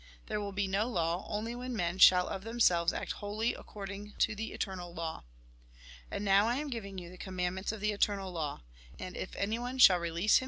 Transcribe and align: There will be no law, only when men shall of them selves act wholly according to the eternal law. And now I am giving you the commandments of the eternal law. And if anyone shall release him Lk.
There 0.25 0.41
will 0.41 0.51
be 0.51 0.67
no 0.67 0.87
law, 0.87 1.27
only 1.29 1.53
when 1.53 1.75
men 1.75 1.99
shall 1.99 2.27
of 2.27 2.43
them 2.43 2.59
selves 2.59 2.91
act 2.91 3.11
wholly 3.11 3.53
according 3.53 4.13
to 4.17 4.33
the 4.33 4.51
eternal 4.51 4.91
law. 4.95 5.25
And 6.09 6.25
now 6.25 6.47
I 6.47 6.55
am 6.55 6.71
giving 6.71 6.97
you 6.97 7.11
the 7.11 7.19
commandments 7.19 7.71
of 7.71 7.81
the 7.81 7.91
eternal 7.91 8.31
law. 8.31 8.63
And 8.97 9.15
if 9.15 9.35
anyone 9.35 9.77
shall 9.77 9.99
release 9.99 10.37
him 10.37 10.39
Lk. 10.39 10.39